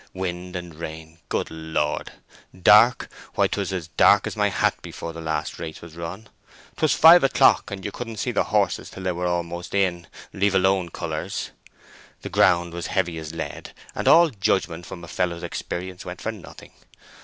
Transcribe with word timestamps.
Wind 0.15 0.55
and 0.55 0.73
rain—good 0.73 1.51
Lord! 1.51 2.11
Dark? 2.59 3.07
Why, 3.35 3.45
'twas 3.47 3.71
as 3.71 3.87
black 3.87 4.25
as 4.25 4.35
my 4.35 4.49
hat 4.49 4.81
before 4.81 5.13
the 5.13 5.21
last 5.21 5.59
race 5.59 5.79
was 5.79 5.95
run. 5.95 6.27
'Twas 6.75 6.95
five 6.95 7.23
o'clock, 7.23 7.69
and 7.69 7.85
you 7.85 7.91
couldn't 7.91 8.17
see 8.17 8.31
the 8.31 8.45
horses 8.45 8.89
till 8.89 9.03
they 9.03 9.11
were 9.11 9.27
almost 9.27 9.75
in, 9.75 10.07
leave 10.33 10.55
alone 10.55 10.89
colours. 10.89 11.51
The 12.23 12.29
ground 12.29 12.73
was 12.73 12.87
as 12.87 12.93
heavy 12.95 13.19
as 13.19 13.35
lead, 13.35 13.73
and 13.93 14.07
all 14.07 14.31
judgment 14.31 14.87
from 14.87 15.03
a 15.03 15.07
fellow's 15.07 15.43
experience 15.43 16.03
went 16.03 16.19
for 16.21 16.31
nothing. 16.31 16.71